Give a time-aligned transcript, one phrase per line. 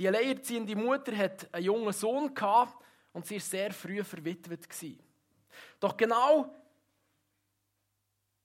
[0.00, 2.32] Die alleinerziehende Mutter hat einen jungen Sohn
[3.12, 4.66] und sie war sehr früh verwitwet.
[5.78, 6.54] Doch genau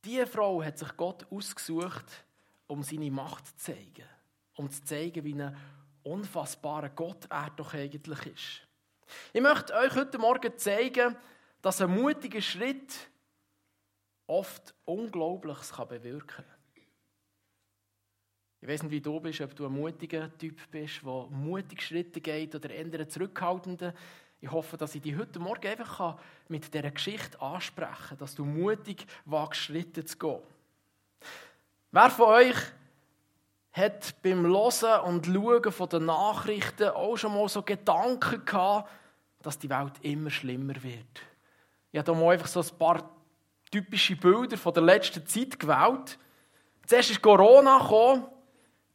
[0.04, 2.26] diese Frau hat sich Gott ausgesucht,
[2.68, 4.04] um seine Macht zu zeigen.
[4.56, 5.56] Um zu zeigen, wie ein
[6.04, 8.68] unfassbarer Gott er doch eigentlich ist.
[9.32, 11.16] Ich möchte euch heute Morgen zeigen,
[11.62, 12.94] dass ein mutiger Schritt
[14.28, 16.55] oft Unglaubliches bewirken kann.
[18.66, 22.20] Ich weiß nicht, wie du bist, ob du ein mutiger Typ bist, der mutig Schritte
[22.20, 23.94] geht oder eher zurückhaltender.
[24.42, 28.44] Ich hoffe, dass ich dich heute Morgen einfach mit dieser Geschichte ansprechen kann, dass du
[28.44, 30.40] mutig wagst, Schritte zu gehen.
[31.92, 32.56] Wer von euch
[33.72, 38.90] hat beim Hören und Schauen den Nachrichten auch schon mal so Gedanken gehabt,
[39.44, 41.22] dass die Welt immer schlimmer wird?
[41.92, 43.12] Ich habe hier mal einfach so ein paar
[43.70, 46.18] typische Bilder von der letzten Zeit gewählt.
[46.88, 48.26] Zuerst ist Corona gekommen,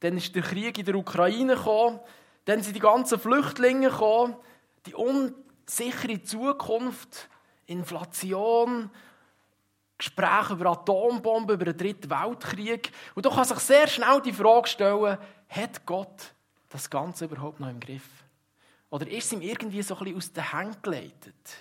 [0.00, 2.00] dann ist der Krieg in der Ukraine gekommen,
[2.46, 4.36] dann sind die ganzen Flüchtlinge gekommen,
[4.86, 7.28] die unsichere Zukunft,
[7.66, 8.90] Inflation,
[9.98, 12.90] Gespräche über Atombomben, über den Dritten Weltkrieg.
[13.14, 16.32] Und da kann sich sehr schnell die Frage stellen, hat Gott
[16.70, 18.08] das Ganze überhaupt noch im Griff?
[18.88, 21.56] Oder ist es ihm irgendwie so ein bisschen aus den Händen geleitet?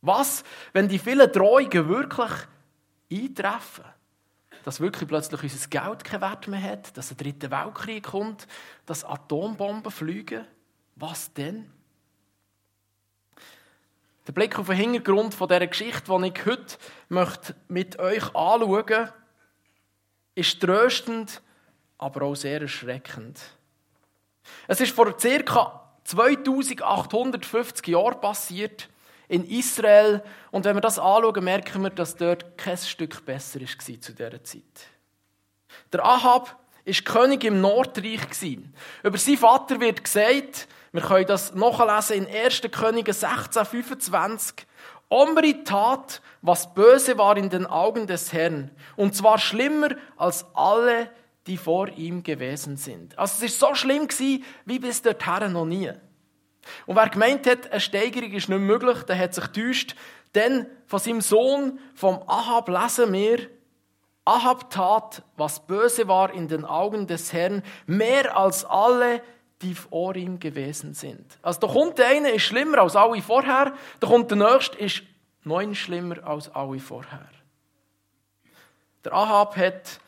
[0.00, 2.30] Was, wenn die vielen Drohungen wirklich
[3.12, 3.84] eintreffen?
[4.68, 8.46] Dass wirklich plötzlich unser Geld keinen Wert mehr hat, dass ein dritter Weltkrieg kommt,
[8.84, 10.44] dass Atombomben fliegen.
[10.94, 11.72] Was denn?
[14.26, 16.76] Der Blick auf den Hintergrund dieser Geschichte, die ich heute
[17.08, 19.14] möchte mit euch anschauen möchte,
[20.34, 21.40] ist tröstend,
[21.96, 23.40] aber auch sehr erschreckend.
[24.66, 25.94] Es ist vor ca.
[26.04, 28.90] 2850 Jahren passiert,
[29.28, 30.22] in Israel.
[30.50, 34.44] Und wenn wir das anschauen, merken wir, dass dort kein Stück besser war zu dieser
[34.44, 34.62] Zeit.
[35.92, 38.20] Der Ahab war König im Nordreich.
[39.02, 42.62] Über seinen Vater wird gesagt, wir können das nachlesen in 1.
[42.70, 44.66] Könige 16, 25.
[45.10, 51.10] Omri tat, was böse war in den Augen des Herrn, und zwar schlimmer als alle,
[51.46, 53.18] die vor ihm gewesen sind.
[53.18, 54.06] Also es ist so schlimm
[54.66, 55.90] wie bis dorthin noch nie.
[56.86, 59.94] Und wer gemeint hat, eine Steigerung ist nicht möglich, der hat sich täuscht.
[60.34, 63.48] Denn von seinem Sohn, vom Ahab, lesen wir,
[64.24, 69.22] Ahab tat, was böse war in den Augen des Herrn, mehr als alle,
[69.62, 71.38] die vor ihm gewesen sind.
[71.42, 75.02] Also da kommt der eine, ist schlimmer als alle vorher, da kommt der nächste, ist
[75.44, 77.28] neun schlimmer als alle vorher.
[79.04, 79.98] Der Ahab hat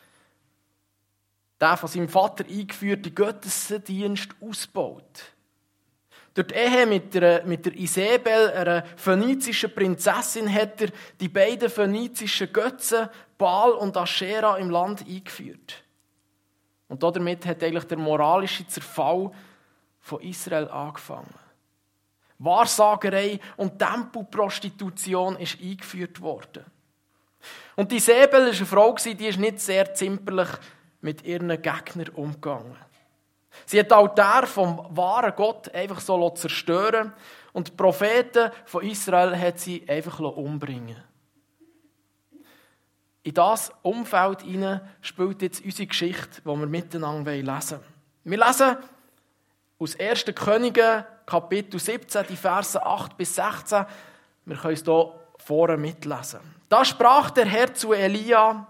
[1.59, 5.33] den von seinem Vater eingeführten Gottesdienst ausgebaut.
[6.33, 11.69] Durch die Ehe mit der, mit der Isabel, einer phönizischen Prinzessin, hat er die beiden
[11.69, 15.83] phönizischen Götzen, Baal und Aschera, im Land eingeführt.
[16.87, 19.31] Und damit hat eigentlich der moralische Zerfall
[19.99, 21.33] von Israel angefangen.
[22.39, 26.65] Wahrsagerei und Tempelprostitution ist eingeführt worden.
[27.75, 30.49] Und die Säbel war eine Frau, die ist nicht sehr zimperlich
[31.01, 32.75] mit ihren Gegnern umgegangen.
[33.71, 37.13] Sie hat den Altar vom wahren Gott einfach so zerstören
[37.53, 41.01] und die Propheten von Israel hat sie einfach umbringen
[43.23, 47.81] In das Umfeld hinein spielt jetzt unsere Geschichte, die wir miteinander lesen wollen.
[48.25, 48.75] Wir lesen
[49.79, 50.25] aus 1.
[50.35, 53.85] Könige, Kapitel 17, die Verse 8 bis 16.
[54.47, 56.41] Wir können es hier vorne mitlesen.
[56.67, 58.67] Da sprach der Herr zu Elia,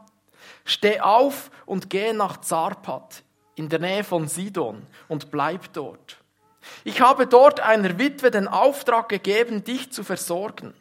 [0.63, 3.23] Steh auf und geh nach Zarpat
[3.55, 6.17] in der Nähe von Sidon und bleib dort.
[6.83, 10.73] Ich habe dort einer Witwe den Auftrag gegeben, dich zu versorgen.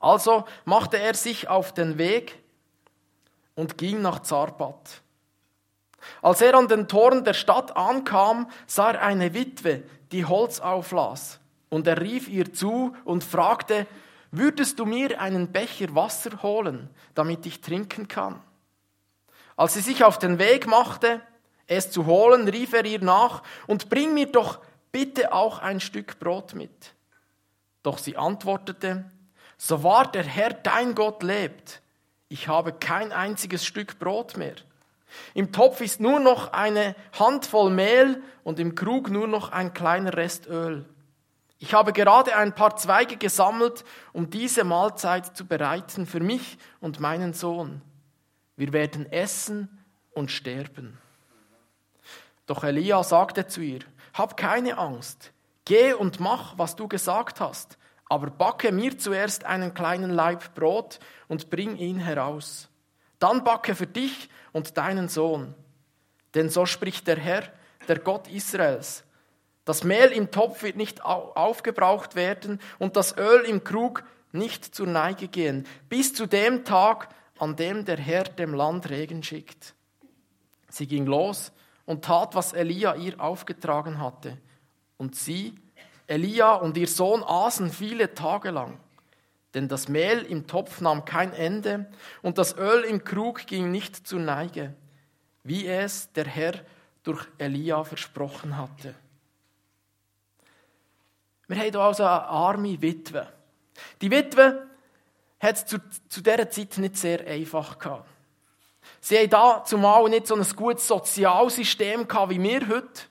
[0.00, 2.38] Also machte er sich auf den Weg
[3.54, 5.02] und ging nach Zarpat.
[6.20, 11.38] Als er an den Toren der Stadt ankam, sah er eine Witwe, die Holz auflas.
[11.68, 13.86] Und er rief ihr zu und fragte,
[14.30, 18.42] würdest du mir einen Becher Wasser holen, damit ich trinken kann?
[19.56, 21.20] Als sie sich auf den Weg machte,
[21.66, 24.60] es zu holen, rief er ihr nach, und bring mir doch
[24.90, 26.94] bitte auch ein Stück Brot mit.
[27.82, 29.04] Doch sie antwortete,
[29.56, 31.82] so wahr der Herr dein Gott lebt,
[32.28, 34.54] ich habe kein einziges Stück Brot mehr.
[35.34, 40.14] Im Topf ist nur noch eine Handvoll Mehl und im Krug nur noch ein kleiner
[40.14, 40.86] Rest Öl.
[41.58, 46.98] Ich habe gerade ein paar Zweige gesammelt, um diese Mahlzeit zu bereiten für mich und
[46.98, 47.82] meinen Sohn.
[48.56, 50.98] Wir werden essen und sterben.
[52.46, 53.80] Doch Elia sagte zu ihr,
[54.14, 55.32] hab keine Angst,
[55.64, 57.78] geh und mach, was du gesagt hast,
[58.08, 62.68] aber backe mir zuerst einen kleinen Laib Brot und bring ihn heraus.
[63.18, 65.54] Dann backe für dich und deinen Sohn.
[66.34, 67.44] Denn so spricht der Herr,
[67.88, 69.04] der Gott Israels.
[69.64, 74.02] Das Mehl im Topf wird nicht aufgebraucht werden und das Öl im Krug
[74.32, 77.08] nicht zur Neige gehen, bis zu dem Tag,
[77.42, 79.74] an dem der Herr dem Land Regen schickt.
[80.68, 81.50] Sie ging los
[81.86, 84.38] und tat, was Elia ihr aufgetragen hatte.
[84.96, 85.56] Und sie,
[86.06, 88.78] Elia und ihr Sohn aßen viele Tage lang.
[89.54, 91.90] Denn das Mehl im Topf nahm kein Ende
[92.22, 94.74] und das Öl im Krug ging nicht zur Neige,
[95.42, 96.54] wie es der Herr
[97.02, 98.94] durch Elia versprochen hatte.
[101.48, 103.26] Wir haben hier also eine arme Witwe.
[104.00, 104.68] Die Witwe
[105.42, 105.78] hat es zu,
[106.08, 108.08] zu dieser Zeit nicht sehr einfach gehabt.
[109.00, 113.02] Sie haben da zumal nicht so ein gutes Sozialsystem gehabt wie wir heute.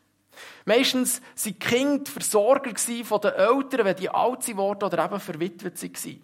[0.65, 2.71] Meistens waren die Kinder die Versorger
[3.03, 6.23] von den Eltern, wenn die alt wurden oder eben verwitwet waren.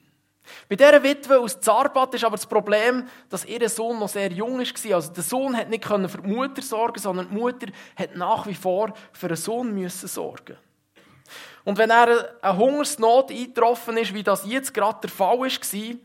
[0.70, 4.60] Bei dieser Witwe aus Zarbat ist aber das Problem, dass ihr Sohn noch sehr jung
[4.60, 4.96] war.
[4.96, 7.68] Also der Sohn hat nicht für die Mutter sorgen, sondern die Mutter
[7.98, 10.56] hat nach wie vor für den Sohn müssen sorgen.
[11.64, 15.96] Und wenn er eine Hungersnot eingetroffen ist, wie das jetzt gerade der Fall war,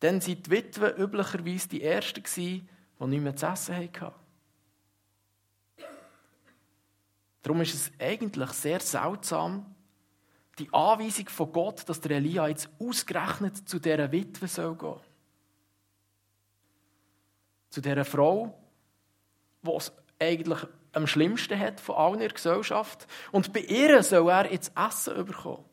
[0.00, 2.64] dann sind die Witwen üblicherweise die Ersten, die
[3.00, 4.12] nicht mehr zu essen hatten.
[7.42, 9.74] Darum ist es eigentlich sehr seltsam,
[10.58, 15.00] die Anweisung von Gott, dass der Elia jetzt ausgerechnet zu dieser Witwe soll gehen.
[17.70, 18.58] Zu dieser Frau,
[19.62, 20.60] die es eigentlich
[20.92, 23.06] am schlimmsten hat von allen in der Gesellschaft.
[23.30, 25.64] Und bei ihr soll er jetzt Essen bekommen.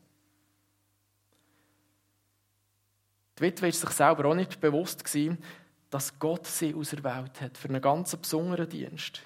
[3.38, 5.02] Die Witwe war sich selber auch nicht bewusst,
[5.90, 9.22] dass Gott sie auserwählt hat für einen ganz besonderen Dienst.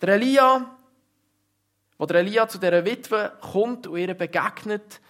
[0.00, 0.76] Der Elia
[1.98, 5.00] wo der Elia zu dieser Witwe kommt und ihr begegnet,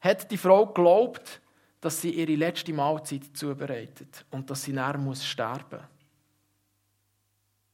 [0.00, 1.40] hat die Frau geglaubt,
[1.80, 5.80] dass sie ihre letzte Mahlzeit zubereitet und dass sie näher muss sterben.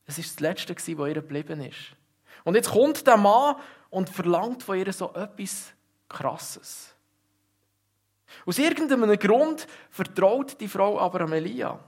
[0.06, 1.94] Es ist das Letzte, was ihr geblieben ist.
[2.44, 3.56] Und jetzt kommt der Mann
[3.90, 5.72] und verlangt von ihr so etwas
[6.08, 6.94] Krasses.
[8.46, 11.78] Aus irgendeinem Grund vertraut die Frau aber am Elia.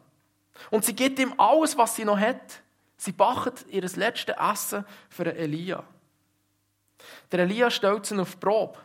[0.70, 2.62] Und sie gibt ihm alles, was sie noch hat.
[2.96, 5.84] Sie backt ihr letztes Essen für Elia.
[7.30, 8.78] Der Elia stellt sie auf die Probe,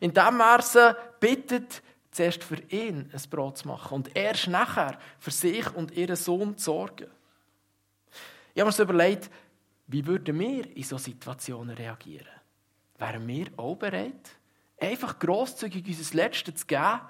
[0.00, 5.30] indem er sie bittet, zuerst für ihn ein Brot zu machen und erst nachher für
[5.30, 7.10] sich und ihren Sohn zu sorgen.
[8.54, 9.30] Ich habe mir so überlegt,
[9.88, 12.28] wie würden wir in solchen Situationen reagieren?
[12.96, 14.30] Wären wir auch bereit,
[14.80, 17.00] einfach grosszügig unser Letztes zu geben?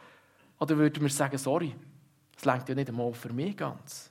[0.58, 1.75] Oder würden wir sagen, sorry,
[2.35, 4.11] das längt ja nicht einmal für mich ganz?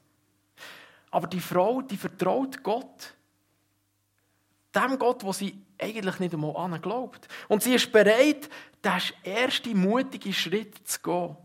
[1.09, 3.15] Aber die Frau, die vertraut Gott.
[4.75, 7.27] Dem Gott, wo sie eigentlich nicht einmal an glaubt.
[7.47, 8.49] Und sie ist bereit,
[8.83, 11.37] den ersten mutigen Schritt zu gehen.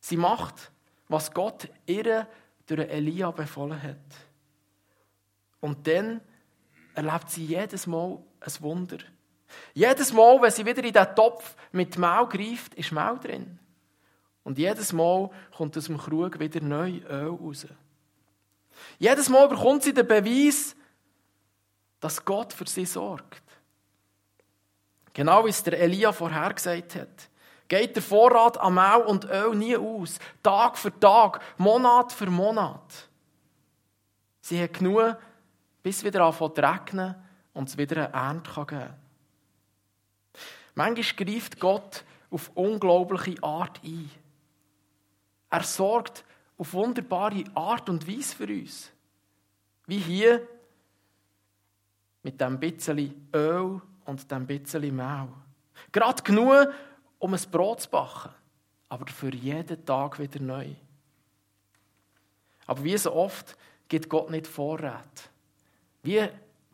[0.00, 0.72] Sie macht,
[1.08, 2.26] was Gott ihr
[2.66, 3.96] durch Elia befohlen hat.
[5.60, 6.20] Und dann
[6.94, 8.98] erlebt sie jedes Mal ein Wunder.
[9.74, 13.58] Jedes Mal, wenn sie wieder in den Topf mit Mehl greift, ist Mehl drin.
[14.44, 17.66] Und jedes Mal kommt aus dem Krug wieder neu Öl raus.
[18.98, 20.74] Jedes Mal bekommt sie den Beweis,
[22.00, 23.42] dass Gott für sie sorgt.
[25.12, 27.28] Genau wie es der Elia vorhergesagt hat.
[27.72, 30.18] Geht der Vorrat an Mehl und Öl nie aus.
[30.42, 33.08] Tag für Tag, Monat für Monat.
[34.42, 35.16] Sie hat genug,
[35.82, 37.14] bis wieder anfängt zu regnen
[37.54, 38.94] und es wieder eine Ernte geben kann.
[40.74, 44.10] Manchmal greift Gott auf unglaubliche Art ein.
[45.48, 46.26] Er sorgt
[46.58, 48.90] auf wunderbare Art und Weise für uns.
[49.86, 50.46] Wie hier
[52.22, 55.28] mit dem bisschen Öl und dem bisschen Mehl.
[55.90, 56.68] Gerade genug,
[57.22, 58.30] um ein Brot zu backen,
[58.88, 60.70] aber für jeden Tag wieder neu.
[62.66, 65.30] Aber wie so oft gibt Gott nicht Vorrat.
[66.02, 66.28] Wie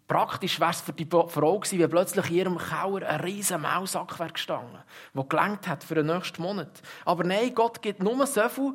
[0.06, 4.18] praktisch wäre es für die Frau gewesen, wenn plötzlich in ihrem Kauer ein riesen Maulsack
[4.18, 6.80] wäre gestanden, der gelangt hat für den nächsten Monat.
[7.04, 8.74] Aber nein, Gott gibt nur so viel,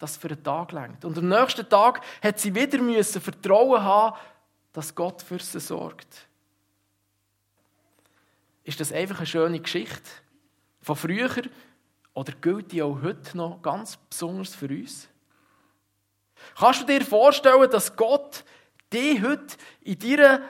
[0.00, 1.04] dass es für einen Tag längt.
[1.04, 4.16] Und am nächsten Tag hat sie wieder müssen Vertrauen haben,
[4.72, 6.26] dass Gott für sie sorgt.
[8.64, 10.10] Ist das einfach eine schöne Geschichte
[10.82, 11.42] von früher
[12.14, 15.08] oder gilt die auch heute noch ganz besonders für uns?
[16.58, 18.44] Kannst du dir vorstellen, dass Gott
[18.92, 20.42] dich heute in deiner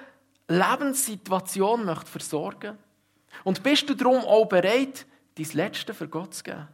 [0.48, 2.78] Lebenssituation möchte versorgen
[3.44, 6.68] Und bist du darum auch bereit, dein Letzte für Gott zu geben?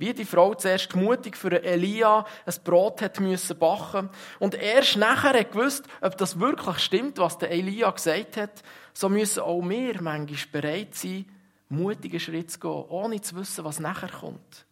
[0.00, 5.36] Wie die Frau zuerst mutig für Elia ein Brot hat müssen backen und erst nachher
[5.36, 8.62] hat gewusst, ob das wirklich stimmt, was der Elia gesagt hat,
[8.94, 11.26] so müssen auch wir manchmal bereit sein,
[11.68, 14.66] mutige Schritte zu gehen, ohne zu wissen, was nachher kommt.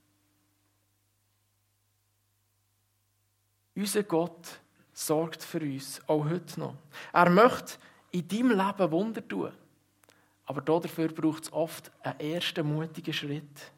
[3.74, 4.58] Unser Gott
[4.92, 6.76] sorgt für uns, auch heute noch.
[7.12, 7.74] Er möchte
[8.10, 9.52] in deinem Leben Wunder tun.
[10.46, 13.72] Aber dafür braucht es oft einen ersten mutigen Schritt.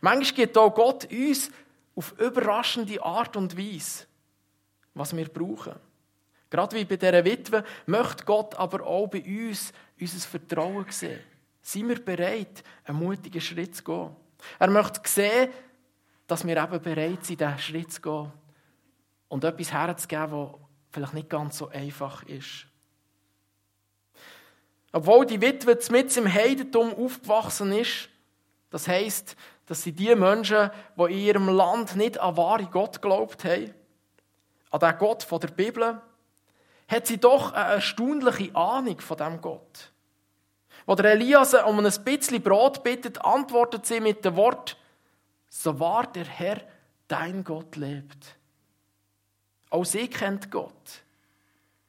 [0.00, 1.50] Manchmal gibt auch Gott uns
[1.96, 4.06] auf überraschende Art und Weise,
[4.94, 5.74] was wir brauchen.
[6.50, 11.20] Gerade wie bei dieser Witwe möchte Gott aber auch bei uns unser Vertrauen sehen.
[11.62, 14.16] Sind wir bereit, einen mutigen Schritt zu gehen?
[14.58, 15.50] Er möchte sehen,
[16.26, 18.32] dass wir eben bereit sind, diesen Schritt zu gehen
[19.28, 20.54] und etwas herzugeben, was
[20.90, 22.66] vielleicht nicht ganz so einfach ist.
[24.92, 28.08] Obwohl die Witwe mit im Heidentum aufgewachsen ist,
[28.70, 29.36] das heisst,
[29.66, 33.72] dass sie die Menschen, die in ihrem Land nicht an wahre Gott glaubt haben,
[34.70, 36.00] an den Gott der Bibel,
[36.88, 39.89] hat sie doch eine erstaunliche Ahnung von dem Gott.
[40.86, 44.76] Wo der Elias um ein bisschen Brot bittet, antwortet sie mit dem Wort,
[45.48, 46.62] so wahr der Herr,
[47.08, 48.36] dein Gott lebt.
[49.70, 51.02] Auch sie kennt Gott.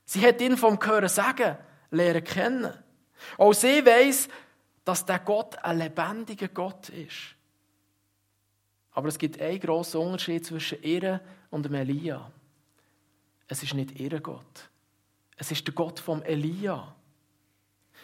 [0.06, 1.58] Sie hat ihn vom Hören sagen,
[1.90, 2.74] lernen kennen.
[3.38, 4.30] Auch sie weiß,
[4.84, 7.36] dass der Gott ein lebendiger Gott ist.
[8.92, 12.30] Aber es gibt einen grossen Unterschied zwischen ihr und dem Elia.
[13.48, 14.70] Es ist nicht ihr Gott.
[15.38, 16.94] Es ist der Gott vom Elia.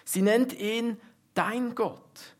[0.08, 0.98] Sie nennt ihn
[1.34, 2.34] dein Gott.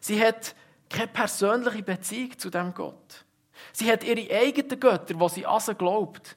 [0.00, 0.54] Sie hat
[0.90, 3.24] keine persönliche Beziehung zu dem Gott.
[3.72, 6.36] Sie hat ihre eigenen Götter, wo sie an glaubt.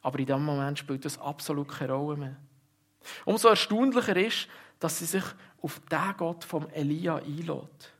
[0.00, 2.36] Aber in diesem Moment spielt das absolut keine Rolle mehr.
[3.26, 4.48] Umso erstaunlicher ist,
[4.80, 5.24] dass sie sich
[5.60, 7.92] auf den Gott vom Elia einlädt.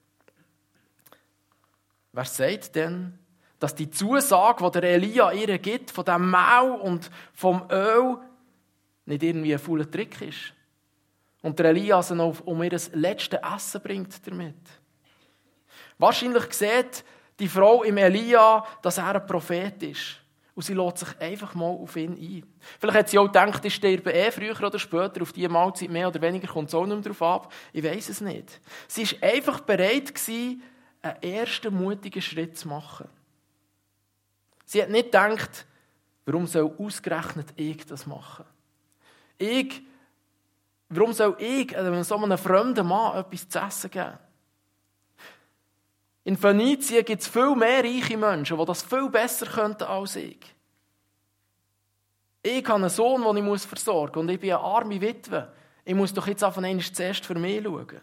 [2.12, 3.18] Wer sagt denn,
[3.58, 8.16] dass die Zusage, die der Elia ihr gibt, von dem Mau und vom Öl,
[9.04, 10.55] nicht irgendwie ein fauler Trick ist?
[11.46, 14.56] Und der Elia sie noch um ihr letztes Essen bringt damit.
[15.96, 17.04] Wahrscheinlich sieht
[17.38, 20.16] die Frau im Elia, dass er ein Prophet ist.
[20.56, 22.44] Und sie lässt sich einfach mal auf ihn ein.
[22.80, 26.08] Vielleicht hat sie auch gedacht, ich sterbe eh früher oder später, auf diese Mahlzeit mehr
[26.08, 27.52] oder weniger kommt es auch nicht mehr darauf ab.
[27.72, 28.60] Ich weiß es nicht.
[28.88, 33.08] Sie war einfach bereit, einen ersten mutigen Schritt zu machen.
[34.64, 35.64] Sie hat nicht gedacht,
[36.24, 38.46] warum soll ausgerechnet ich das machen?
[39.38, 39.80] Ich,
[40.88, 41.74] warum soll ich
[42.04, 44.18] so einem fremden Mann etwas zu essen geben?
[46.24, 50.40] In Phönizien gibt es viel mehr reiche Menschen, die das viel besser könnten als ich.
[52.42, 55.52] Ich habe einen Sohn, den ich versorgen muss, und ich bin eine arme Witwe.
[55.84, 58.00] Ich muss doch jetzt auf einmal zuerst für mich schauen.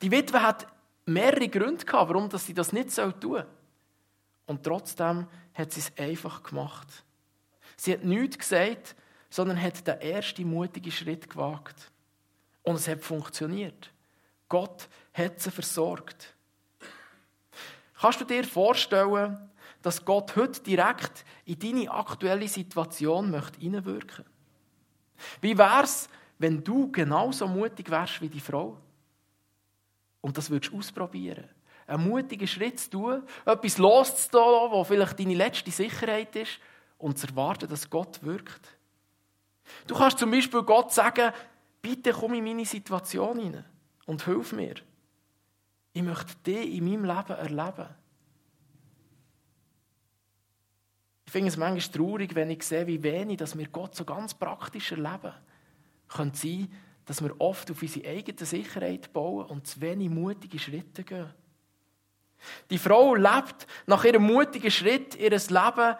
[0.00, 0.66] Die Witwe hat
[1.06, 3.46] mehrere Gründe gehabt, warum sie das nicht tun soll.
[4.46, 6.88] Und trotzdem hat sie es einfach gemacht.
[7.76, 8.96] Sie hat nichts gesagt,
[9.32, 11.90] sondern hat den ersten mutigen Schritt gewagt.
[12.62, 13.90] Und es hat funktioniert.
[14.46, 16.34] Gott hat sie versorgt.
[17.98, 24.26] Kannst du dir vorstellen, dass Gott heute direkt in deine aktuelle Situation möchte hineinwirken
[25.40, 28.76] Wie wäre es, wenn du genauso mutig wärst wie die Frau?
[30.20, 31.48] Und das würdest du ausprobieren.
[31.86, 36.60] Einen mutigen Schritt zu tun, etwas loszulassen, wo vielleicht deine letzte Sicherheit ist,
[36.98, 38.76] und zu erwarten, dass Gott wirkt.
[39.86, 41.32] Du kannst zum Beispiel Gott sagen,
[41.80, 43.64] bitte komm in meine Situation hinein
[44.06, 44.74] und hilf mir.
[45.92, 47.88] Ich möchte dich in meinem Leben erleben.
[51.26, 54.34] Ich finde es manchmal traurig, wenn ich sehe, wie wenig dass wir Gott so ganz
[54.34, 55.32] praktisch erleben.
[56.08, 56.72] Könnte sein,
[57.04, 61.32] dass wir oft auf unsere eigene Sicherheit bauen und zu wenig mutige Schritte gehen.
[62.70, 65.96] Die Frau lebt nach ihrem mutigen Schritt ihres Leben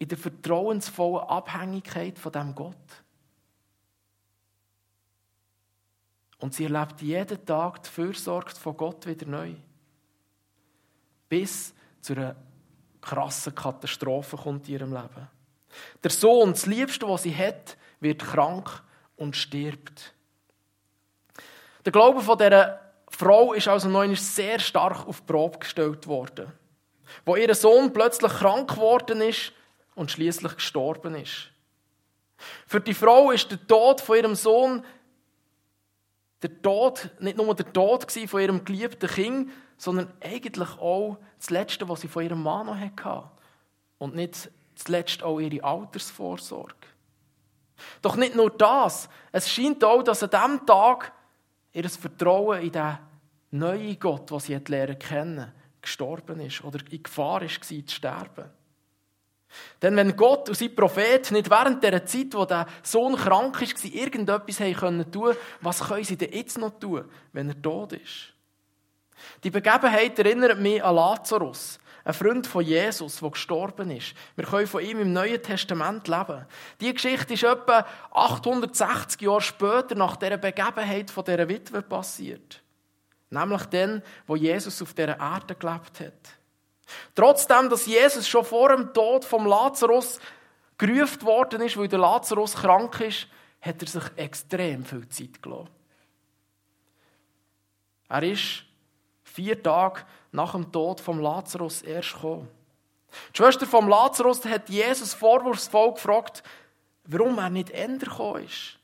[0.00, 2.74] in der vertrauensvollen Abhängigkeit von dem Gott.
[6.38, 9.52] Und sie erlebt jeden Tag die Fürsorge von Gott wieder neu.
[11.28, 12.34] Bis zu einer
[13.02, 15.28] krassen Katastrophe kommt in ihrem Leben.
[16.02, 18.82] Der Sohn, das Liebste, was sie hat, wird krank
[19.16, 20.14] und stirbt.
[21.84, 22.80] Der Glaube von dieser
[23.10, 26.50] Frau ist also noch sehr stark auf die Probe gestellt worden.
[27.26, 29.52] Wo ihr Sohn plötzlich krank geworden ist
[30.00, 31.50] und schließlich gestorben ist.
[32.66, 34.82] Für die Frau ist der Tod von ihrem Sohn
[36.40, 41.86] der Tod, nicht nur der Tod von ihrem geliebten Kind, sondern eigentlich auch das Letzte,
[41.86, 43.30] was sie von ihrem Mann noch hatte.
[43.98, 46.74] Und nicht zuletzt auch ihre Altersvorsorge.
[48.00, 49.06] Doch nicht nur das.
[49.32, 51.12] Es scheint auch, dass an diesem Tag
[51.74, 52.98] ihr Vertrauen in den
[53.50, 55.52] neuen Gott, den sie lernen kennen,
[55.82, 58.59] gestorben ist oder in Gefahr war, zu sterben.
[59.82, 63.84] Denn wenn Gott und sein Prophet nicht während der Zeit, wo der Sohn krank ist,
[63.84, 68.34] irgendetwas haben können tun, was können sie denn jetzt noch tun, wenn er tot ist?
[69.44, 74.14] Die Begebenheit erinnert mich an Lazarus, ein Freund von Jesus, der gestorben ist.
[74.34, 76.46] Wir können von ihm im Neuen Testament leben.
[76.80, 82.62] Die Geschichte ist etwa 860 Jahre später nach der Begebenheit von dieser Witwe passiert.
[83.28, 86.39] Nämlich dann, wo Jesus auf dieser Erde gelebt hat.
[87.14, 90.20] Trotzdem, dass Jesus schon vor dem Tod vom Lazarus
[90.78, 93.28] gerufen worden ist, weil der Lazarus krank ist,
[93.60, 95.68] hat er sich extrem viel Zeit gelassen.
[98.08, 98.64] Er ist
[99.22, 102.48] vier Tage nach dem Tod vom Lazarus erst gekommen.
[103.32, 106.42] Die Schwester vom Lazarus hat Jesus vorwurfsvoll gefragt,
[107.04, 108.78] warum er nicht änder gekommen ist.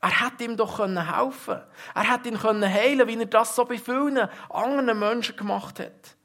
[0.00, 1.66] Er hätte ihm doch helfen können.
[1.94, 6.16] Er hätte ihn heilen wie er das so bei vielen anderen Menschen gemacht hat.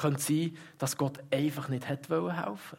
[0.00, 2.78] Könnte sein, dass Gott einfach nicht helfen wollte.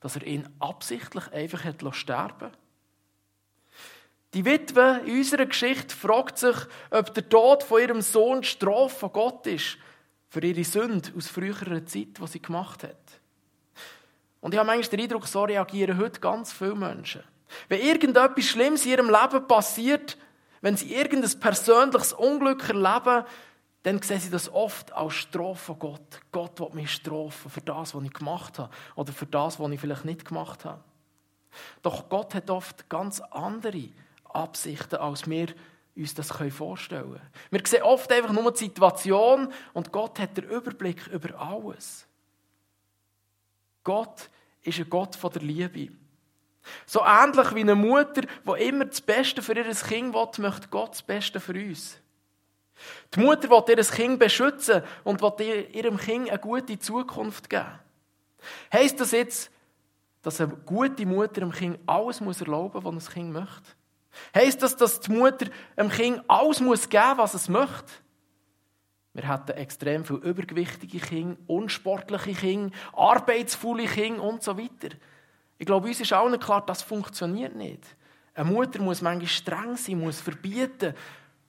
[0.00, 2.50] Dass er ihn absichtlich einfach hat sterben
[4.34, 6.56] Die Witwe in unserer Geschichte fragt sich,
[6.90, 9.76] ob der Tod von ihrem Sohn Strafe von Gott ist
[10.28, 12.96] für ihre Sünde aus früherer Zeit, die sie gemacht hat.
[14.40, 17.22] Und ich habe manchmal den Eindruck, so reagieren heute ganz viele Menschen.
[17.68, 20.16] Wenn irgendetwas Schlimmes in ihrem Leben passiert,
[20.62, 23.24] wenn sie irgendein persönliches Unglück erleben,
[23.82, 26.20] dann sehen sie das oft als Strafe von Gott.
[26.30, 29.80] Gott will mich strafen für das, was ich gemacht habe oder für das, was ich
[29.80, 30.82] vielleicht nicht gemacht habe.
[31.82, 33.88] Doch Gott hat oft ganz andere
[34.24, 35.48] Absichten, als wir
[35.96, 37.30] uns das vorstellen können.
[37.50, 42.06] Wir sehen oft einfach nur die Situation und Gott hat den Überblick über alles.
[43.84, 44.30] Gott
[44.62, 45.92] ist ein Gott von der Liebe.
[46.86, 50.92] So ähnlich wie eine Mutter, die immer das Beste für ihr Kind will, möchte Gott
[50.92, 51.98] das Beste für uns.
[53.14, 57.78] Die Mutter will ihr Kind beschützen und will ihrem Kind eine gute Zukunft geben.
[58.72, 59.50] Heißt das jetzt,
[60.22, 63.70] dass eine gute Mutter dem Kind alles muss erlauben muss, was ein Kind möchte?
[64.34, 65.46] Heißt das, dass die Mutter
[65.76, 67.92] dem Kind alles muss geben was es möchte?
[69.14, 74.96] Wir hatten extrem viele übergewichtige Kinder, unsportliche Kinder, arbeitsfaule Kinder und so weiter.
[75.58, 77.84] Ich glaube, uns ist allen klar, das funktioniert nicht.
[78.34, 80.94] Eine Mutter muss manchmal streng sein, muss verbieten,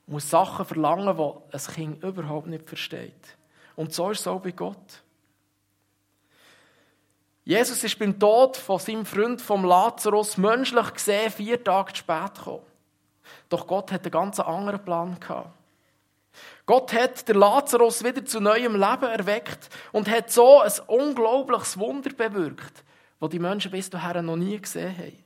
[0.07, 3.37] muss Sachen verlangen, die ein Kind überhaupt nicht versteht.
[3.75, 5.03] Und so ist es auch bei Gott.
[7.45, 12.35] Jesus ist beim Tod von seinem Freund vom Lazarus menschlich gesehen vier Tage zu spät
[12.35, 12.61] gekommen.
[13.49, 15.49] Doch Gott hat einen ganz anderen Plan gehabt.
[16.65, 22.11] Gott hat den Lazarus wieder zu neuem Leben erweckt und hat so ein unglaubliches Wunder
[22.11, 22.83] bewirkt,
[23.19, 25.23] das die Menschen bis dahin noch nie gesehen haben.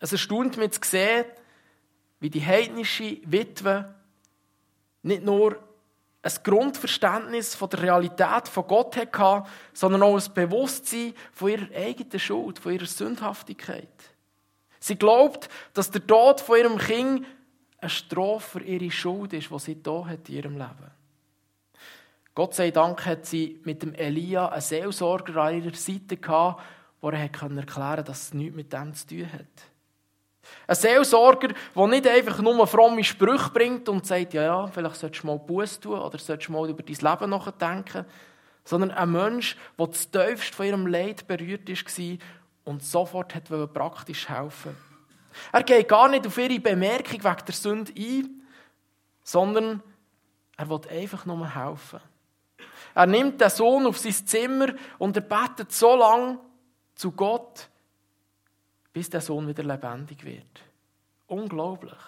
[0.00, 1.24] Es erstaunt mich zu sehen,
[2.20, 3.94] wie die heidnische Witwe
[5.02, 5.58] nicht nur
[6.22, 12.18] ein Grundverständnis von der Realität von Gott hatte, sondern auch ein Bewusstsein von ihrer eigenen
[12.18, 13.88] Schuld, von ihrer Sündhaftigkeit.
[14.80, 17.26] Sie glaubt, dass der Tod von ihrem Kind
[17.80, 20.90] eine Strafe für ihre Schuld ist, die sie da hat in ihrem Leben.
[22.34, 26.62] Gott sei Dank hat sie mit dem Elia einen Seelsorger an ihrer Seite gehabt,
[27.02, 29.46] der er erklären konnte, dass es nichts mit dem zu tun hat.
[30.66, 35.22] Ein Seelsorger, der nicht einfach nur fromme Sprüche bringt und sagt, ja, ja, vielleicht solltest
[35.22, 38.04] du mal Buß tun oder solltest du mal über dein Leben nachdenken,
[38.64, 42.18] sondern ein Mensch, der das tiefst von ihrem Leid berührt war
[42.64, 44.76] und sofort hat praktisch helfen
[45.52, 48.42] Er geht gar nicht auf ihre Bemerkung wegen der Sünde ein,
[49.22, 49.82] sondern
[50.56, 52.00] er will einfach nur helfen.
[52.94, 56.38] Er nimmt den Sohn auf sein Zimmer und er betet so lange
[56.94, 57.68] zu Gott,
[58.98, 60.60] bis der Sohn wieder lebendig wird.
[61.28, 62.00] Unglaublich.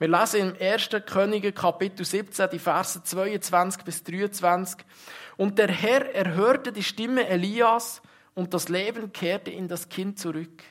[0.00, 0.88] Wir lesen im 1.
[1.06, 4.84] Könige Kapitel 17 die Verse 22 bis 23.
[5.36, 8.02] Und der Herr erhörte die Stimme Elias
[8.34, 10.64] und das Leben kehrte in das Kind zurück.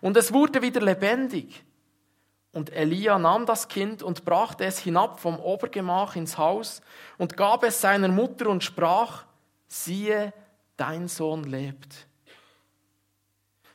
[0.00, 1.64] Und es wurde wieder lebendig.
[2.52, 6.82] Und Elia nahm das Kind und brachte es hinab vom Obergemach ins Haus
[7.18, 9.24] und gab es seiner Mutter und sprach,
[9.66, 10.32] siehe,
[10.76, 12.06] dein Sohn lebt.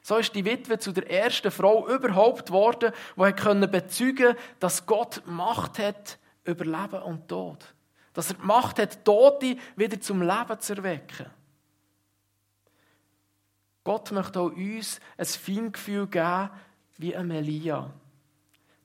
[0.08, 5.22] So ist die Witwe zu der ersten Frau überhaupt geworden, die können bezeugen dass Gott
[5.26, 7.74] Macht hat über Leben und Tod.
[8.14, 11.26] Dass er Macht hat, Tote wieder zum Leben zu erwecken.
[13.84, 16.52] Gott möchte auch uns ein Feingefühl geben,
[16.96, 17.92] wie ein Elia.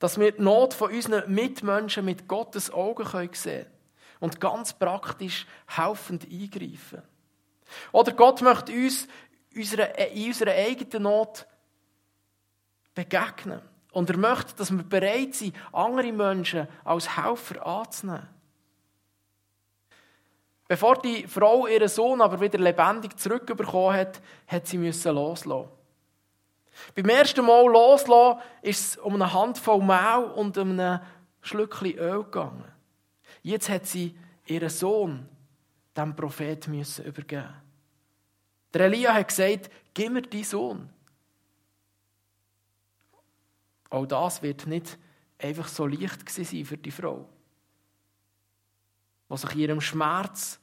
[0.01, 3.67] Dass wir die Not von unseren Mitmenschen mit Gottes Augen sehen können
[4.19, 7.03] und ganz praktisch helfend eingreifen.
[7.93, 9.07] Oder Gott möchte uns
[9.55, 11.47] in unserer eigenen Not
[12.95, 13.61] begegnen.
[13.93, 18.29] Und er möchte, dass wir bereit sind, andere Menschen als Helfer anzunehmen.
[20.67, 25.69] Bevor die Frau ihren Sohn aber wieder lebendig zurückbekommen hat, hat sie müssen loslassen.
[26.95, 31.01] Beim ersten Mal loslassen ist es um eine Handvoll Mehl und um ein
[31.43, 32.65] Schlückchen Öl gegangen.
[33.43, 35.29] Jetzt hat sie ihren Sohn
[35.95, 37.62] dem Prophet müssen übergeben.
[38.73, 40.91] Der Elia hat gesagt, gib mir deinen Sohn.
[43.91, 44.99] Auch das wird nicht
[45.39, 47.29] einfach so leicht sein für die Frau,
[49.31, 50.59] die sich ihrem Schmerz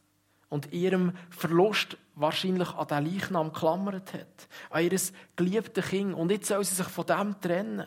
[0.49, 4.99] und ihrem Verlust wahrscheinlich an den Leichnam geklammert hat, an ihr
[5.35, 6.15] geliebtes Kind.
[6.15, 7.85] Und jetzt soll sie sich von dem trennen.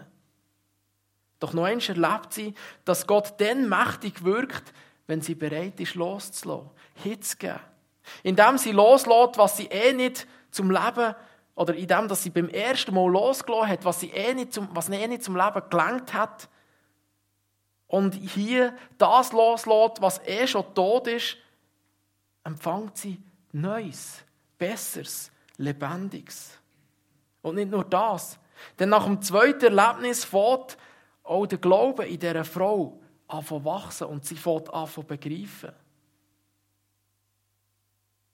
[1.41, 2.55] Doch noch einmal erlebt sie,
[2.85, 4.73] dass Gott dann mächtig wirkt,
[5.09, 7.72] wenn sie bereit ist, loszulassen, hinzugeben.
[8.23, 11.15] Indem sie loslässt, was sie eh nicht zum Leben,
[11.55, 14.89] oder indem dass sie beim ersten Mal losgelassen hat, was sie eh nicht zum, was
[14.89, 16.49] eh nicht zum Leben gelangt hat,
[17.93, 21.37] und hier das loslässt, was eh schon tot ist,
[22.43, 24.25] empfängt sie Neues,
[24.57, 26.59] Besseres, Lebendiges.
[27.43, 28.39] Und nicht nur das,
[28.79, 30.79] denn nach dem zweiten Erlebnis fährt
[31.23, 35.73] auch der Glaube in dieser Frau an wachsen und sie fährt an begreifen.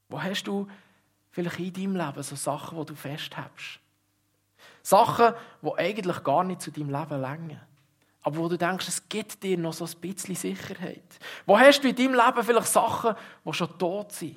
[0.08, 0.66] Wo hast du
[1.30, 3.80] vielleicht in deinem Leben so Sachen, die du festhältst?
[4.82, 7.60] Sachen, die eigentlich gar nicht zu deinem Leben länger.
[8.22, 11.18] Aber wo du denkst, es gibt dir noch so ein bisschen Sicherheit.
[11.46, 14.36] Wo hast du in deinem Leben vielleicht Sachen, die schon tot sind,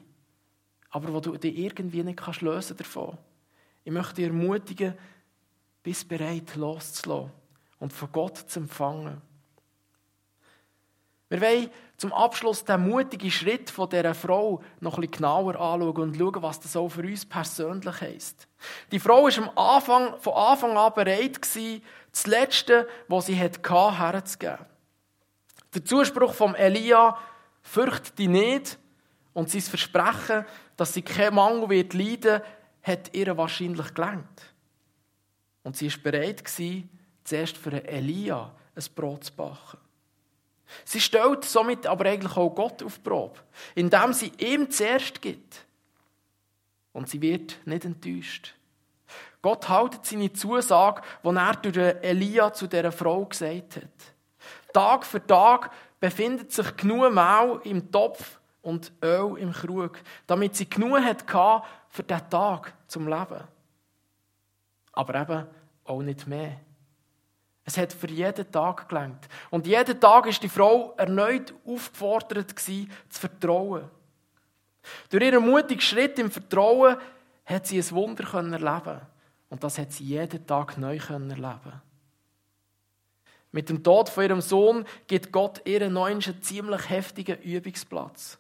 [0.92, 3.18] aber wo du dich irgendwie nicht kannst lösen davon?
[3.84, 4.94] Ich möchte dich ermutigen,
[5.82, 7.32] bist bereit loszulassen
[7.80, 9.22] und von Gott zu empfangen.
[11.32, 16.18] Wir wollen zum Abschluss den mutigen Schritt von dieser Frau noch bisschen genauer anschauen und
[16.18, 18.50] schauen, was das auch für uns persönlich heisst.
[18.92, 23.62] Die Frau war am Anfang, von Anfang an bereit, gewesen, das Letzte, was sie hatte,
[23.98, 24.66] herzugeben.
[25.74, 27.18] Der Zuspruch vom Elia,
[27.62, 28.78] fürcht dich nicht,
[29.32, 30.44] und sein Versprechen,
[30.76, 32.42] dass sie keinen Mangel wird leiden,
[32.84, 34.54] hat ihr wahrscheinlich gelangt.
[35.64, 36.44] Und sie war bereit,
[37.24, 39.78] zuerst für Elia ein Brot zu backen.
[40.86, 43.40] Sie stellt somit aber eigentlich auch Gott auf die Probe,
[43.76, 45.66] indem sie ihm zuerst gibt.
[46.94, 48.56] Und sie wird nicht enttäuscht.
[49.42, 54.14] Gott haltet seine Zusage, die er durch Elia zu dieser Frau gesagt hat.
[54.74, 60.70] Tag für Tag befindet sich genug Mehl im Topf und Öl im Krug, damit sie
[60.70, 63.44] genug hatte für diesen Tag zum Leben.
[64.94, 65.48] Aber eben
[65.86, 66.60] auch nicht mehr.
[67.64, 69.28] Es hat für jeden Tag gelangt.
[69.50, 73.90] Und jeden Tag ist die Frau erneut aufgefordert zu vertrauen.
[75.10, 76.98] Durch ihren mutigen Schritt im Vertrauen
[77.46, 79.02] hat sie ein Wunder erleben
[79.50, 81.82] und das hat sie jeden Tag neu erleben
[83.52, 88.40] Mit dem Tod von ihrem Sohn gibt Gott ihren neuen ziemlich heftigen Übungsplatz,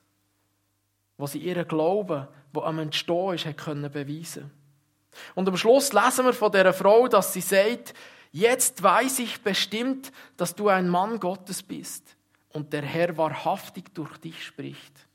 [1.17, 4.49] wo sie ihren Glauben, wo am Entstehen ist, können beweisen.
[5.35, 7.93] Und am Schluss lesen wir von dieser Frau, dass sie sagt,
[8.31, 12.15] Jetzt weiß ich bestimmt, dass du ein Mann Gottes bist
[12.53, 15.07] und der Herr wahrhaftig durch dich spricht.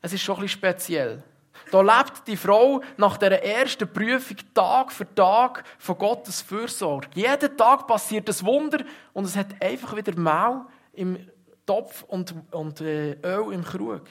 [0.00, 1.22] Es ist schon ein bisschen speziell.
[1.70, 7.08] Da lebt die Frau nach der ersten Prüfung Tag für Tag von Gottes Fürsorge.
[7.14, 11.30] Jeden Tag passiert ein Wunder und es hat einfach wieder Mehl im
[11.64, 14.02] Topf und, und äh, Öl im Krug.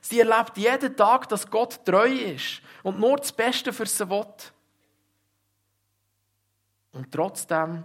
[0.00, 4.26] Sie erlebt jeden Tag, dass Gott treu ist und nur das Beste für sie will.
[6.94, 7.84] Und trotzdem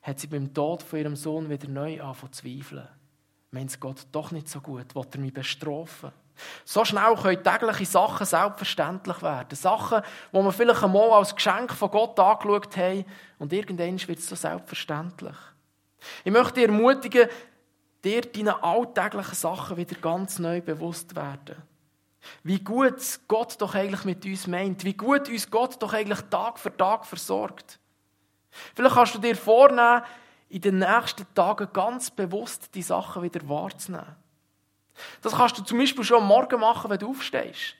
[0.00, 2.88] hat sie beim Tod von ihrem Sohn wieder neu angefangen zu zweifeln.
[3.50, 4.94] Meint es Gott doch nicht so gut?
[4.94, 6.12] Will er mich bestrafen?
[6.64, 9.54] So schnell können tägliche Sachen selbstverständlich werden.
[9.56, 13.04] Sachen, die wir vielleicht einmal als Geschenk von Gott angeschaut haben
[13.38, 15.36] und irgendwann wird es so selbstverständlich.
[16.24, 17.28] Ich möchte dich ermutigen,
[18.04, 21.56] dir deine alltäglichen Sachen wieder ganz neu bewusst werden.
[22.42, 26.58] Wie gut Gott doch eigentlich mit uns meint, wie gut uns Gott doch eigentlich Tag
[26.58, 27.78] für Tag versorgt.
[28.74, 30.02] Vielleicht kannst du dir vornehmen,
[30.48, 34.16] in den nächsten Tagen ganz bewusst die Sachen wieder wahrzunehmen.
[35.22, 37.74] Das kannst du zum Beispiel schon am Morgen machen, wenn du aufstehst.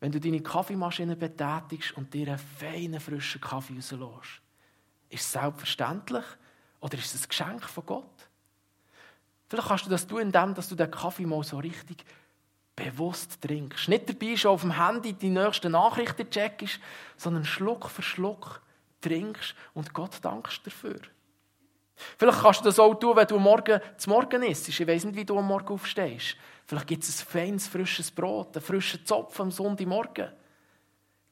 [0.00, 4.40] Wenn du deine Kaffeemaschine betätigst und dir einen feinen, frischen Kaffee rauslässt.
[5.10, 6.24] Ist es selbstverständlich
[6.80, 8.28] oder ist es ein Geschenk von Gott?
[9.48, 12.04] Vielleicht kannst du das tun, indem du den Kaffee mal so richtig
[12.74, 13.88] bewusst trinkst.
[13.88, 16.80] Nicht dabei schon auf dem Handy die nächsten Nachrichten checkst,
[17.16, 18.62] sondern Schluck für Schluck
[19.04, 21.00] trinkst und Gott dankst dafür.
[22.18, 24.68] Vielleicht kannst du das auch tun, wenn du morgen zum Morgen isst.
[24.68, 26.36] Ich weiß nicht, wie du am Morgen aufstehst.
[26.66, 30.30] Vielleicht gibt es ein feines, frisches Brot, einen frischen Zopf am Sonntagmorgen.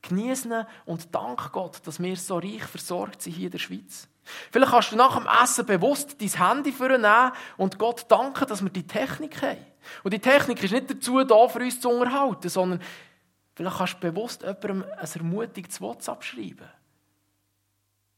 [0.03, 4.09] Genießen und dank Gott, dass wir so reich versorgt sind hier in der Schweiz.
[4.51, 8.71] Vielleicht kannst du nach dem Essen bewusst dein Handy vornehmen und Gott danken, dass wir
[8.71, 9.65] die Technik haben.
[10.03, 12.81] Und die Technik ist nicht dazu da, für uns zu unterhalten, sondern
[13.55, 16.69] vielleicht kannst du bewusst jemandem ein ermutigendes WhatsApp schreiben.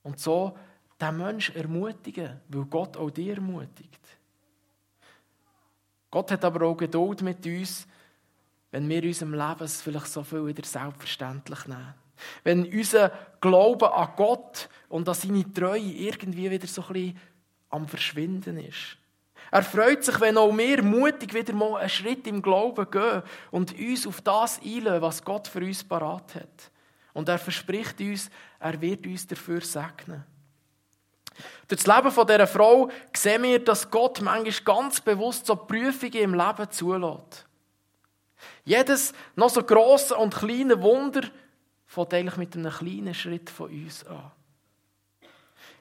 [0.04, 0.56] Und so
[1.00, 4.00] den Menschen ermutigen, weil Gott auch dir ermutigt.
[6.10, 7.88] Gott hat aber auch Geduld mit uns,
[8.70, 11.94] wenn wir unserem Leben vielleicht so viel wieder selbstverständlich nehmen.
[12.44, 17.18] Wenn unser Glaube an Gott und an seine Treue irgendwie wieder so ein bisschen
[17.70, 18.96] am Verschwinden ist.
[19.50, 23.78] Er freut sich, wenn auch wir mutig wieder mal einen Schritt im Glauben gehen und
[23.78, 26.70] uns auf das einlösen, was Gott für uns parat hat.
[27.14, 30.24] Und er verspricht uns, er wird uns dafür segnen.
[31.68, 36.14] Durch das Leben von dieser Frau sehen wir, dass Gott manchmal ganz bewusst so Prüfungen
[36.14, 37.46] im Leben zulässt.
[38.64, 41.22] Jedes noch so grosse und kleine Wunder
[41.86, 44.30] fängt eigentlich mit einem kleinen Schritt von uns an.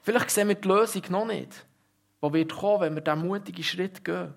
[0.02, 1.66] Vielleicht sehen wir die Lösung noch nicht,
[2.22, 4.34] die wird kommen, wenn wir diesen mutigen Schritt gehen.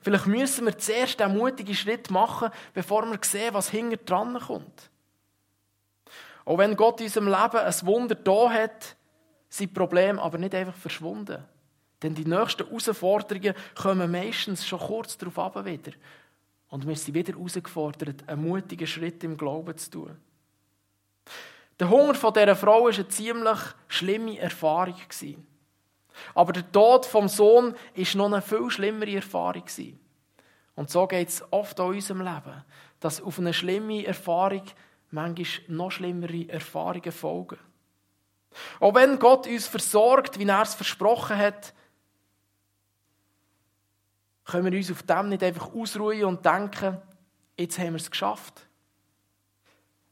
[0.00, 4.90] Vielleicht müssen wir zuerst diesen mutigen Schritt machen, bevor wir sehen, was hinter dran kommt.
[6.48, 8.96] Auch wenn Gott in unserem Leben ein Wunder da hat,
[9.50, 11.44] sind Probleme aber nicht einfach verschwunden.
[12.02, 15.92] Denn die nächsten Herausforderungen kommen meistens schon kurz darauf ab wieder.
[16.70, 20.16] Und wir sind wieder herausgefordert, einen mutigen Schritt im Glauben zu tun.
[21.78, 23.58] Der Hunger von dieser Frau war eine ziemlich
[23.88, 24.96] schlimme Erfahrung.
[26.34, 29.64] Aber der Tod vom Sohn war noch eine viel schlimmere Erfahrung.
[30.76, 32.64] Und so geht es oft in unserem Leben,
[33.00, 34.62] dass auf eine schlimme Erfahrung
[35.10, 37.58] manchmal noch schlimmere Erfahrungen folgen.
[38.80, 41.74] Auch wenn Gott uns versorgt, wie er es versprochen hat,
[44.44, 46.96] können wir uns auf dem nicht einfach ausruhen und denken,
[47.56, 48.66] jetzt haben wir es geschafft.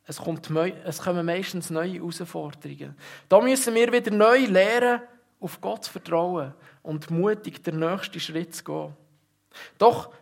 [0.04, 0.50] Es, kommt,
[0.84, 2.94] es kommen meistens neue Herausforderungen.
[3.28, 5.02] Da müssen wir wieder neu lernen,
[5.40, 8.96] auf Gott zu vertrauen und mutig den nächsten Schritt zu gehen.
[9.78, 10.12] Doch,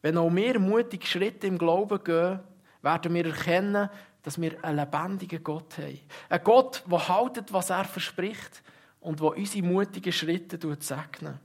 [0.00, 2.40] wenn auch wir mutig Schritte im Glauben gehen,
[2.82, 3.88] werden wir erkennen,
[4.22, 6.00] dass wir einen lebendigen Gott haben.
[6.28, 8.62] Ein Gott, der haltet, was er verspricht
[9.00, 11.38] und der unsere mutigen Schritte segnet.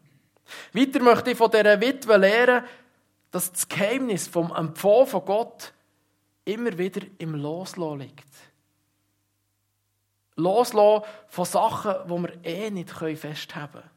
[0.74, 2.66] Weiter möchte ich von dieser Witwe lernen,
[3.32, 5.74] dass das Geheimnis vom Empfang von Gott
[6.46, 8.24] immer wieder im Loslassen liegt.
[10.36, 13.90] Loslassen von Sachen, die wir eh nicht festhalten können.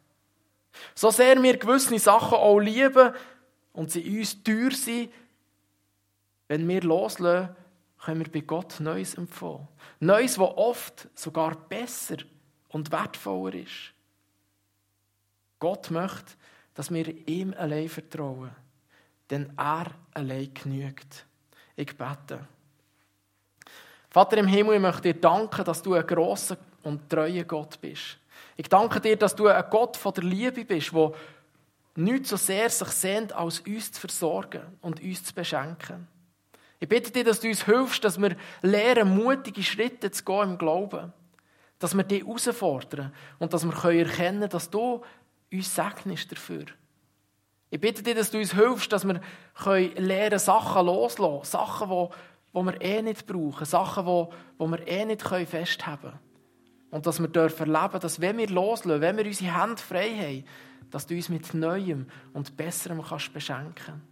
[0.94, 3.12] So sehr wir gewisse Sachen auch lieben
[3.72, 5.12] und sie uns teuer sind,
[6.48, 7.54] wenn wir loslassen,
[8.04, 9.68] können wir bei Gott Neues empfangen.
[10.00, 12.16] Neues, das oft sogar besser
[12.68, 13.92] und wertvoller ist.
[15.58, 16.32] Gott möchte,
[16.74, 18.50] dass wir ihm allein vertrauen,
[19.28, 21.26] denn er allein genügt.
[21.76, 22.46] Ich bete.
[24.08, 28.18] Vater im Himmel, ich möchte dir danken, dass du ein grosser und treuer Gott bist.
[28.56, 31.12] Ich danke dir, dass du ein Gott von der Liebe bist, der
[31.96, 36.08] nicht so sehr sich sehnt, als uns zu versorgen und uns zu beschenken.
[36.80, 40.58] Ich bitte dich, dass du uns hilfst, dass wir lernen, mutige Schritte zu gehen im
[40.58, 41.12] Glauben.
[41.78, 45.02] Dass wir dich herausfordern und dass wir erkennen können, dass du
[45.52, 46.64] uns segnest dafür.
[47.68, 49.20] Ich bitte dich, dass du uns hilfst, dass wir
[49.96, 51.52] lernen, Sachen loszulassen.
[51.52, 53.64] Sachen, die, die wir eh nicht brauchen.
[53.64, 56.18] Sachen, die, die wir eh nicht festhalten können.
[56.90, 60.44] Und dass wir dürfen erleben, dass wenn wir loslassen, wenn wir unsere Hände frei haben,
[60.90, 64.09] dass du uns mit Neuem und Besserem kannst beschenken kannst.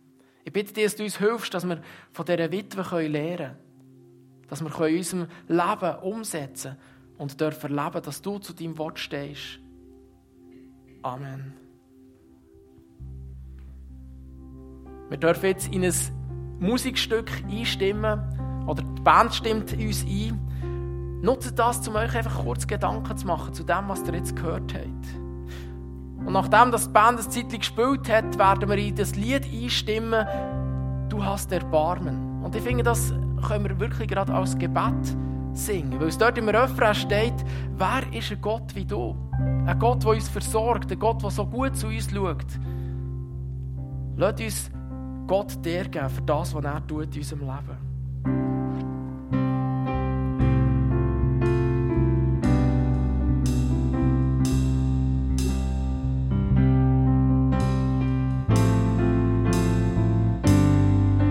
[0.49, 1.79] Ich bitte dich, dass du uns hilfst, dass wir
[2.11, 3.57] von dieser Witwe lernen können.
[4.49, 6.77] Dass wir in unserem Leben umsetzen
[7.19, 9.61] und dürfen erleben, dass du zu deinem Wort stehst.
[11.03, 11.53] Amen.
[15.11, 15.93] Wir dürfen jetzt in ein
[16.61, 21.21] Musikstück einstimmen oder die Band stimmt uns ein.
[21.21, 24.73] Nutzt das, um euch einfach kurz Gedanken zu machen zu dem, was ihr jetzt gehört
[24.73, 25.28] habt.
[26.29, 30.27] Und nachdem das Band ein Zeitchen gespielt hat, werden wir in das Lied einstimmen,
[31.09, 32.45] Du hast Erbarmen.
[32.45, 33.15] Und ich finde, das
[33.47, 35.17] können wir wirklich gerade als Gebet
[35.55, 35.99] singen.
[35.99, 37.33] Weil es dort im Refrain steht,
[37.79, 39.17] wer ist ein Gott wie du?
[39.65, 42.45] Ein Gott, der uns versorgt, ein Gott, der so gut zu uns schaut.
[44.17, 44.71] Lass uns
[45.27, 47.88] Gott dir geben für das, was er tut in unserem Leben.